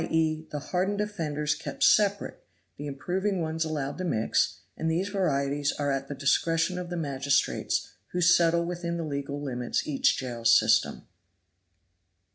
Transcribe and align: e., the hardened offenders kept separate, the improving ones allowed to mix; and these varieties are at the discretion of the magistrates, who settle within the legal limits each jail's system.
e., 0.09 0.47
the 0.49 0.57
hardened 0.73 0.99
offenders 0.99 1.53
kept 1.53 1.83
separate, 1.83 2.43
the 2.75 2.87
improving 2.87 3.39
ones 3.39 3.63
allowed 3.63 3.99
to 3.99 4.03
mix; 4.03 4.61
and 4.75 4.89
these 4.89 5.09
varieties 5.09 5.71
are 5.73 5.91
at 5.91 6.07
the 6.07 6.15
discretion 6.15 6.79
of 6.79 6.89
the 6.89 6.97
magistrates, 6.97 7.93
who 8.07 8.19
settle 8.19 8.65
within 8.65 8.97
the 8.97 9.03
legal 9.05 9.39
limits 9.39 9.85
each 9.87 10.17
jail's 10.17 10.57
system. 10.59 11.05